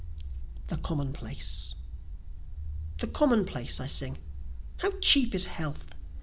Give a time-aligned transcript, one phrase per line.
[0.65, 1.75] The Commonplace
[2.97, 4.17] The commonplace I sing;
[4.79, 5.93] How cheap is health!